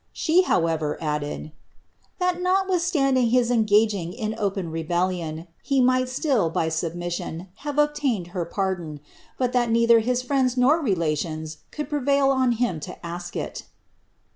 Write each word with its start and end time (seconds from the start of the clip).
She, 0.13 0.41
however, 0.41 0.97
added, 0.99 1.43
^ 1.43 1.51
that 2.19 2.41
notwithstanding 2.41 3.29
his 3.29 3.51
engaging 3.51 4.13
in 4.13 4.33
open 4.35 4.71
rebellion, 4.71 5.45
he 5.61 5.79
might 5.79 6.09
still, 6.09 6.49
by 6.49 6.69
submission, 6.69 7.49
have 7.57 7.77
obtained 7.77 8.29
her 8.33 8.43
pardon, 8.43 8.99
but 9.37 9.53
that 9.53 9.69
neither 9.69 9.99
his 9.99 10.23
friends 10.23 10.57
nor 10.57 10.79
relations 10.81 11.59
could 11.69 11.87
prevail 11.87 12.31
on 12.31 12.53
him 12.53 12.79
to 12.79 13.05
ask 13.05 13.35
it. 13.35 13.65